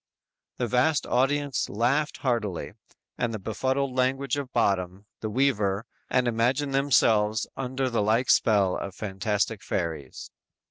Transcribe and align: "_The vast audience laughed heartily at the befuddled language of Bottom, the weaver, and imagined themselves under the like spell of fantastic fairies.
"_The 0.57 0.65
vast 0.65 1.05
audience 1.05 1.69
laughed 1.69 2.17
heartily 2.25 2.73
at 3.19 3.31
the 3.33 3.37
befuddled 3.37 3.95
language 3.95 4.35
of 4.35 4.51
Bottom, 4.51 5.05
the 5.19 5.29
weaver, 5.29 5.85
and 6.09 6.27
imagined 6.27 6.73
themselves 6.73 7.45
under 7.55 7.87
the 7.87 8.01
like 8.01 8.31
spell 8.31 8.77
of 8.77 8.95
fantastic 8.95 9.61
fairies. 9.61 10.31